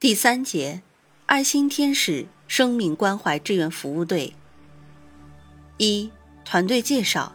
[0.00, 0.80] 第三节，
[1.26, 4.32] 爱心天使生命关怀志愿服务队。
[5.76, 6.10] 一、
[6.42, 7.34] 团队介绍。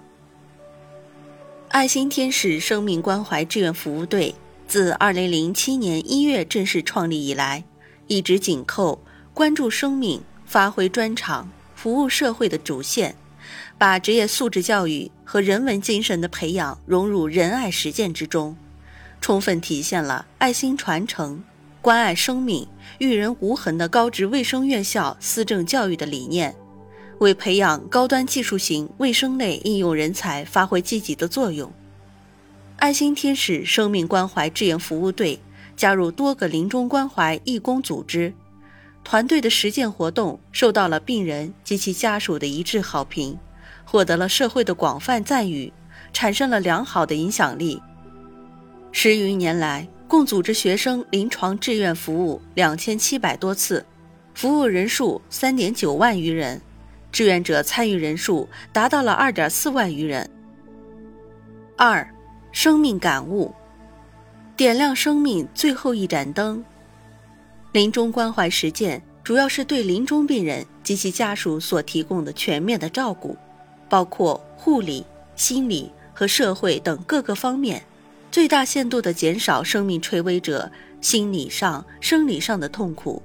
[1.70, 4.34] 爱心天使生命关怀志愿服务队
[4.68, 7.64] 自二零零七年一月正式创立以来，
[8.08, 9.00] 一直紧扣
[9.36, 13.16] 关注生命、发挥专长、服务社会的主线，
[13.78, 18.58] 把职业素质教育和人文精神的培养融入仁爱实践之中，
[19.22, 21.44] 充分体现了爱心传承。
[21.86, 22.68] 关爱生命、
[22.98, 26.56] 育人无痕的高职卫生院校思政教育的理念，
[27.20, 31.72] 为培养高端技术型卫生类应用人才发挥积极的作用。
[32.78, 35.40] 爱心天使生命关怀志愿服务队
[35.78, 38.34] 加入多个临终关怀义工组织，
[39.04, 43.38] 团队的实践活动受到了病人及其家属的一致好评，
[43.84, 45.72] 获得了社会的广泛赞誉，
[46.12, 47.80] 产生了良好的影响力。
[48.92, 53.86] 十余年来，共组织学生临床志愿服务两千七百多次，
[54.34, 56.62] 服务人数三点九万余人，
[57.12, 60.30] 志愿者参与人数达到了二点四万余人。
[61.76, 62.08] 二，
[62.52, 63.54] 生命感悟，
[64.56, 66.64] 点亮生命最后一盏灯。
[67.72, 73.36] 临终关怀实践主要是对临终病人及其家属所提供的全面的照顾，
[73.90, 75.04] 包括护理、
[75.36, 77.82] 心理和社会等各个方面。
[78.36, 80.70] 最大限度地减少生命垂危者
[81.00, 83.24] 心理上、生理上的痛苦，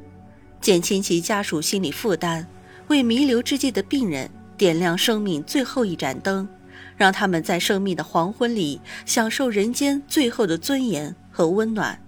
[0.61, 2.47] 减轻其家属心理负担，
[2.87, 6.49] 为弥留之际的病人点亮生命最后一盏灯，
[6.97, 12.01] 让他们在生命的黄昏里享受人间最后的尊严和温暖，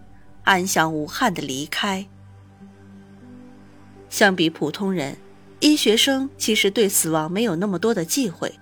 [0.45, 2.07] 安详无憾地离开。
[4.09, 5.17] 相比普通人，
[5.59, 8.55] 医学生其实对死亡没有那么多的忌讳。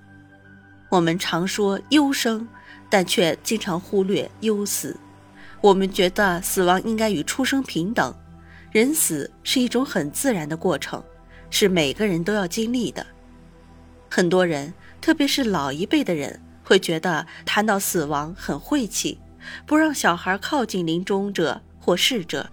[0.89, 2.49] 我们常说优生。
[2.91, 4.95] 但却经常忽略忧死。
[5.63, 8.15] 我们觉得死亡应该与出生平等，
[8.73, 11.03] 人死是一种很自然的过程，
[11.51, 13.07] 是每个人都要经历的。
[14.11, 19.19] 很多人，特别是老一辈的人，会觉得谈到死亡很晦气，
[19.67, 22.51] 不让小孩靠近临终者或逝者。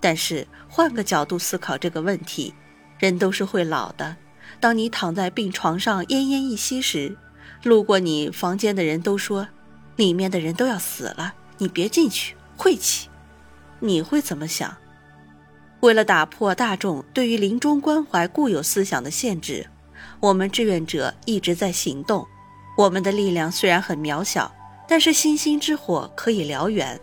[0.00, 2.54] 但是换个角度思考这个问题，
[2.98, 4.16] 人都是会老的。
[4.58, 7.16] 当你躺在病床上奄奄一息时，
[7.62, 9.48] 路过你房间的人都说，
[9.96, 13.08] 里面的人都要死了，你别进去，晦气。
[13.80, 14.76] 你会怎么想？
[15.80, 19.66] 为了打破大众对于临终关怀固有思想的限制，
[20.20, 22.26] 我们志愿者一直在行动。
[22.76, 24.50] 我们的力量虽然很渺小，
[24.88, 26.98] 但是星星之火可以燎原。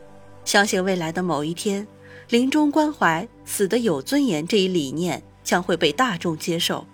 [0.46, 1.88] 相信未来的某一天，
[2.30, 6.86] 临终关怀死的有尊严这一理念将会被大众接受。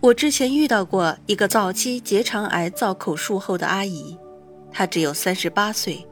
[0.00, 4.16] 我之前遇到过一个早期结肠癌造口术后的阿姨，
[4.70, 6.06] 她只有三十八岁。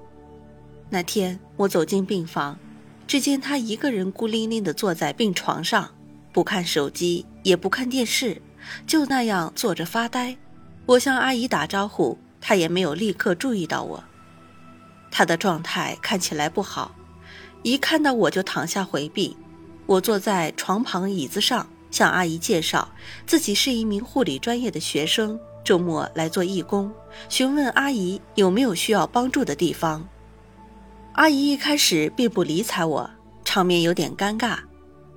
[0.90, 2.58] 那天我走进病房，
[3.06, 5.88] 只见她一个人孤零零地坐在病床上，
[6.32, 8.42] 不看手机，也不看电视，
[8.88, 10.36] 就那样坐着发呆。
[10.84, 14.02] 我向阿姨打招呼，她也没有立刻注意到我。
[15.12, 16.92] 她的状态看起来不好，
[17.62, 19.36] 一看到我就躺下回避。
[19.86, 21.68] 我坐在床旁椅子上。
[21.96, 22.86] 向阿姨介绍
[23.26, 26.92] 自己是一名护理专业的学生，周末来做义工，
[27.30, 30.06] 询问阿姨有没有需要帮助的地方。
[31.14, 33.10] 阿姨一开始并不理睬我，
[33.46, 34.58] 场面有点尴尬。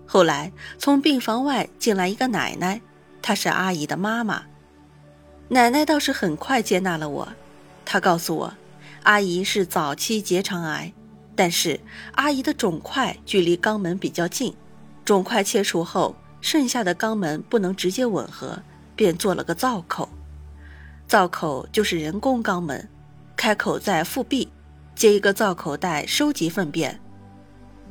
[0.05, 2.79] 后来从病房外进来一个奶奶，
[3.21, 4.43] 她是阿姨的妈妈。
[5.49, 7.27] 奶奶倒是很快接纳了我，
[7.83, 8.53] 她告诉我，
[9.03, 10.93] 阿姨是早期结肠癌，
[11.35, 11.77] 但是
[12.13, 14.55] 阿姨的肿块距离肛门比较近，
[15.03, 16.15] 肿块切除后。
[16.41, 18.61] 剩下的肛门不能直接吻合，
[18.95, 20.07] 便做了个造口。
[21.07, 22.87] 造口就是人工肛门，
[23.35, 24.47] 开口在腹壁，
[24.95, 26.99] 接一个造口袋收集粪便。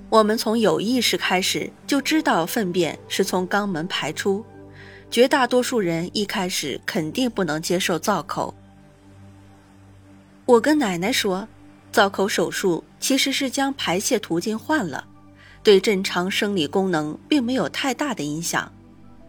[0.08, 4.44] 我们从有意识开始就知道粪便是从肛门排出，
[5.10, 8.54] 绝大多数人一开始肯定不能接受造口。
[10.46, 11.46] 我跟奶奶说，
[11.92, 15.04] 造口手术其实是将排泄途径换了。
[15.68, 18.72] 对正常生理功能并没有太大的影响，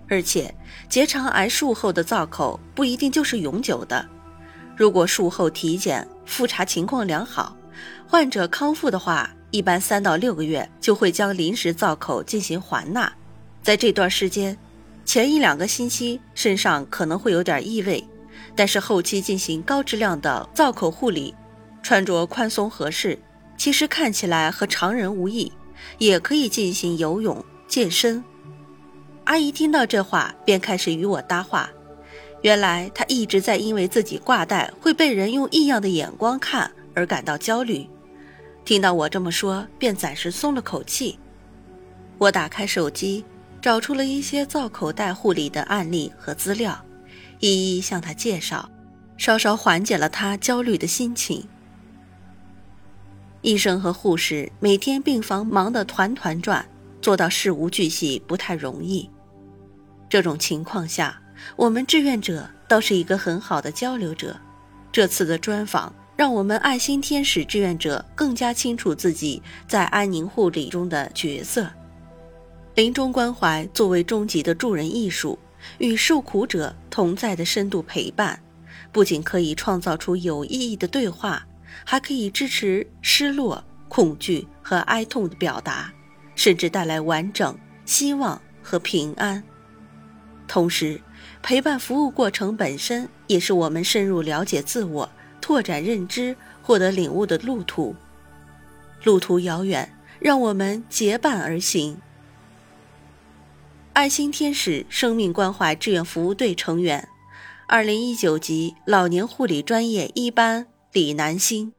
[0.07, 0.55] 而且
[0.87, 4.07] 结肠癌术后的造口不一定就是永久的。
[4.77, 7.57] 如果术后体检复查情况良好，
[8.07, 13.11] 患者康复的话，一般三到六个月就会将临时造口进行还纳，
[13.61, 14.57] 在这段时间，
[15.03, 18.01] 前一两个星期身上可能会有点异味，
[18.55, 21.35] 但是后期进行高质量的造口护理，
[21.83, 23.19] 穿着宽松合适，
[23.57, 25.51] 其实看起来和常人无异，
[25.97, 28.23] 也可以进行游泳健身。
[29.25, 31.69] 阿姨听到这话，便开始与我搭话。
[32.41, 37.87] 原来她一直在因为自己挂带会被人用异样的眼光看而感到焦虑。
[38.65, 41.19] 听到我这么说，便暂时松了口气。
[42.17, 43.23] 我打开手机，
[43.61, 46.83] 找出了一些造口袋护理的案例和资料，
[47.39, 48.69] 一一向她介绍，
[49.17, 51.45] 稍稍缓解了她焦虑的心情。
[53.41, 56.65] 医生和护士每天病房忙得团团转，
[57.01, 59.09] 做到事无巨细不太容易。
[60.09, 61.21] 这种情况下，
[61.55, 64.35] 我们志愿者倒是一个很好的交流者。
[64.91, 71.69] 这次的专访让我们爱心天使志愿者更加清楚自己在安宁护理中的角色。
[72.75, 75.39] 临终关怀作为终极的助人艺术，
[75.77, 78.41] 与受苦者同在的深度陪伴，
[78.91, 81.45] 不仅可以创造出有意义的对话，
[81.85, 85.91] 还可以支持失落、恐惧和哀痛的表达，
[86.35, 89.43] 甚至带来完整、希望和平安。
[90.47, 90.99] 同时，
[91.41, 95.09] 陪伴服务过程本身也是我们深入了解自我、
[95.39, 97.95] 拓展认知、获得领悟的路途。
[99.03, 102.01] 路途遥远，让我们结伴而行。
[103.93, 107.07] 爱心天使生命关怀志愿服务队成员，
[107.67, 111.71] 二零一九级老年护理专业一班李南星。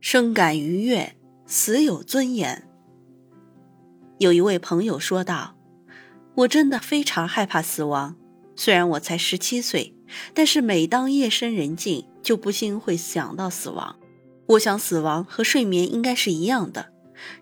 [0.00, 1.16] 生感愉悦，
[1.46, 2.68] 死有尊严。
[4.18, 5.56] 有一位朋友说道。
[6.34, 8.14] 我真的非常害怕死亡，
[8.54, 9.94] 虽然我才十七岁，
[10.34, 13.98] 但是每当夜深人静，就不禁会想到死亡。
[14.48, 16.92] 我想死亡和睡眠应该是一样的，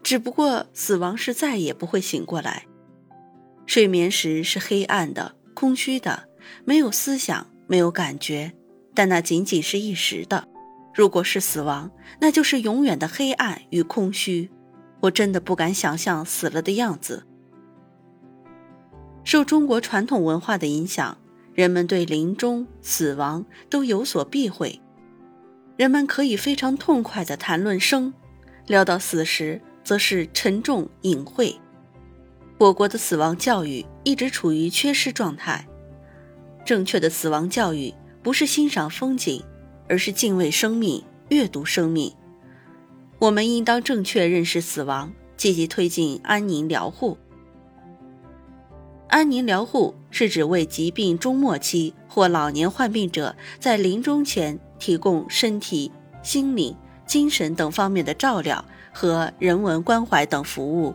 [0.05, 2.67] 只不过死亡是再也不会醒过来。
[3.67, 6.29] 睡眠时是黑暗的、空虚的，
[6.65, 8.53] 没有思想，没有感觉，
[8.94, 10.49] 但那仅仅是一时的。
[10.94, 14.50] 如果是死亡，那就是永远的黑暗与空虚。
[15.00, 17.26] 我真的不敢想象死了的样子。
[19.25, 21.19] 受中国传统文化的影响，
[21.52, 24.81] 人们对临终、死亡都有所避讳。
[25.76, 28.14] 人们可以非常痛快地谈论生，
[28.67, 31.58] 聊到死时，则是沉重隐晦。
[32.58, 35.67] 我国的死亡教育一直处于缺失状态。
[36.64, 37.93] 正确的死亡教育
[38.25, 39.44] 不是欣赏风景，
[39.87, 42.11] 而是敬畏生命、阅读生命。
[43.19, 47.19] 我们应当正确认识死亡，积极推进安宁疗护。
[49.09, 55.93] 安宁疗护是指为疾病中末期或老年患病者在临终前提供身体、
[56.23, 56.75] 心理、
[57.06, 60.94] 精神等方面的照料和人文关怀等服务，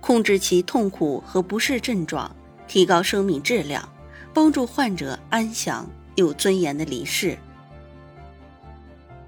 [0.00, 2.34] 控制其痛苦和不适症状，
[2.66, 3.86] 提高生命质量，
[4.32, 7.38] 帮助患者安详有尊严的离世。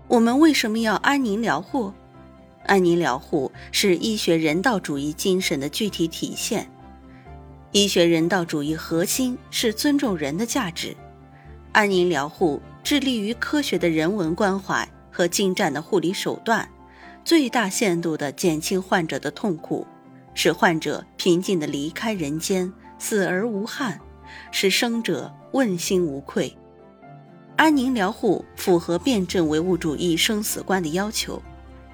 [0.09, 1.93] 我们为什么要安宁疗护？
[2.67, 6.71] 安宁疗护是医学人道主义精神的具体体现。
[7.73, 10.97] 医学人道主义核心是尊重人的价值，
[11.73, 16.69] 安宁疗护致力于科学的人文关怀和精湛的护理手段，
[17.25, 19.87] 最大限度地减轻患者的痛苦，
[20.35, 24.01] 使患者平静地离开人间，死而无憾，
[24.53, 26.57] 使生者问心无愧。
[27.57, 31.41] 安宁疗护符合辩证唯物主义生死观的要求，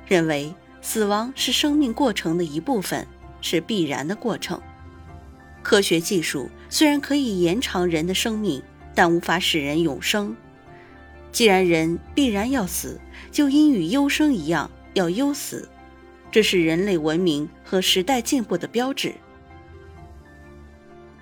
[0.06, 3.06] 认为死亡是生命过程的一部分，
[3.42, 4.60] 是必然的过程。
[5.62, 8.62] 科学技术虽然可以延长人的生命，
[8.94, 10.34] 但无法使人永生。
[11.30, 12.98] 既然人必然要死，
[13.30, 15.68] 就应与优生一样要优死，
[16.32, 19.14] 这是人类文明和时代进步的标志。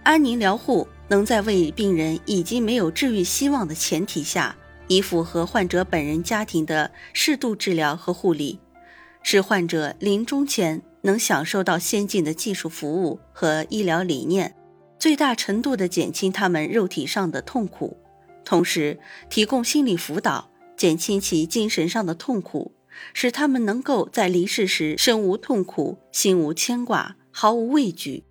[0.04, 8.60] 安宁疗护能在为病人已经没有治愈希望的前提下，以符合患者本人家庭的适度治疗和护理，
[9.22, 10.82] 使患者临终前。
[11.02, 14.56] 能享受到先进的技术服务和医疗理念，
[14.98, 17.96] 最大程度地减轻他们肉体上的痛苦，
[18.44, 18.98] 同时
[19.30, 22.72] 提供心理辅导，减轻其精神上的痛苦，
[23.14, 28.24] 使他们能够在离世时身无痛苦、心无牵挂、毫无畏惧。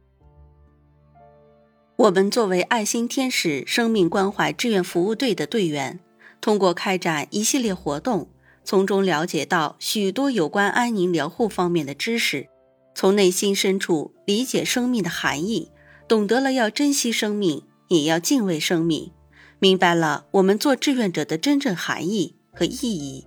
[1.98, 6.00] 我们作为爱心天使生命关怀志愿服务队的队员，
[6.40, 8.30] 通过开展一系列活动，
[8.64, 12.50] 从中了解到许多有关安宁疗护方面的知识。
[12.94, 15.72] 从内心深处理解生命的含义，
[16.08, 19.12] 懂得了要珍惜生命，也要敬畏生命，
[19.58, 23.26] 明白了我们做志愿者的真正含义和意义。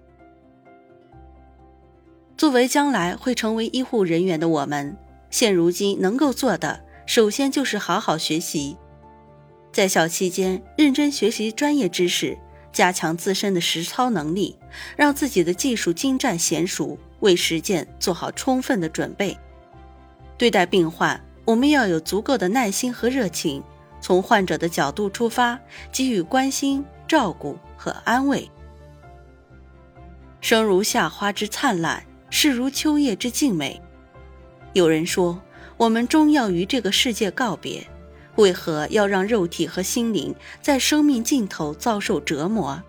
[2.37, 4.97] 作为将来会成为医护人员的我们，
[5.29, 8.77] 现如今能够做的，首先就是好好学习，
[9.73, 12.39] 在校期间认真学习专业知识，
[12.71, 14.57] 加强自身的实操能力，
[14.97, 19.37] 让自己的技术精湛娴熟，为实践做好充分的准备。
[20.39, 23.61] 对待病患，我们要有足够的耐心和热情，
[24.01, 25.59] 从患者的角度出发，
[25.91, 28.49] 给予关心、照顾和安慰。
[30.41, 33.83] 生如夏花之灿烂，逝如秋叶之静美。
[34.75, 35.43] 有人说，
[35.81, 37.89] 我们终要与这个世界告别，
[38.37, 42.83] 为何要让肉体和心灵在生命尽头遭受折磨？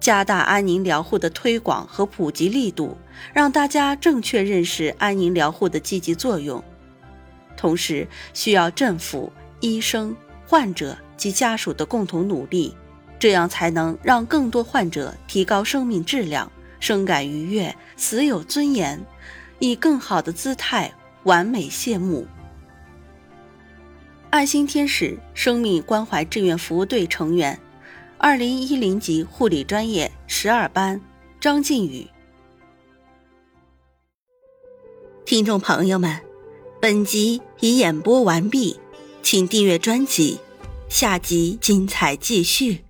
[0.00, 2.96] 加大安宁疗护的推广和普及力度，
[3.32, 6.60] 让大家正确认识安宁疗护的积极作用。
[7.56, 10.16] 同时，需要政府、医生、
[10.48, 12.74] 患者及家属的共同努力。
[13.20, 19.00] 这样才能让更多患者提高生命质量，生感愉悦，死有尊严，
[19.60, 20.92] 以更好的姿态
[21.24, 22.26] 完美谢幕。
[24.30, 27.58] 爱心天使生命关怀志愿服务队成员，
[28.18, 31.00] 二零一零级护理专业十二班
[31.40, 32.06] 张靖宇。
[35.24, 36.20] 听众朋友们，
[36.80, 38.78] 本集已演播完毕，
[39.22, 40.38] 请订阅专辑，
[40.88, 42.84] 下集精彩继续。